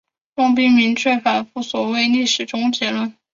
[0.33, 3.13] 杨光斌明确反对所谓历史终结论。